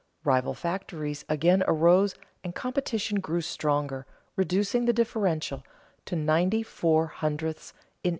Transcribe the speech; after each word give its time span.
Rival 0.23 0.55
factories 0.55 1.25
again 1.29 1.63
arose 1.67 2.15
and 2.43 2.55
competition 2.55 3.19
grew 3.19 3.41
stronger, 3.41 4.07
reducing 4.35 4.85
the 4.85 4.93
differential 4.93 5.61
to 6.05 6.15
ninety 6.15 6.63
four 6.63 7.05
hundredths 7.05 7.69
in 8.03 8.09
1894. 8.09 8.09